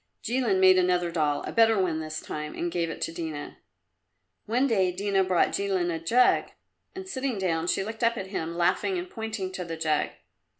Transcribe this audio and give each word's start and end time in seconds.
Jilin 0.23 0.59
made 0.59 0.79
another 0.79 1.11
doll 1.11 1.43
a 1.43 1.51
better 1.51 1.79
one 1.79 1.99
this 1.99 2.19
time 2.21 2.55
and 2.55 2.71
gave 2.71 2.89
it 2.89 3.01
to 3.01 3.11
Dina. 3.11 3.57
One 4.47 4.65
day 4.65 4.91
Dina 4.91 5.23
brought 5.23 5.49
Jilin 5.51 5.91
a 5.93 5.99
jug, 5.99 6.45
and 6.95 7.07
sitting 7.07 7.37
down, 7.37 7.67
she 7.67 7.83
looked 7.83 8.03
up 8.03 8.17
at 8.17 8.25
him, 8.33 8.57
laughing 8.57 8.97
and 8.97 9.07
pointing 9.07 9.51
to 9.51 9.63
the 9.63 9.77
jug. 9.77 10.09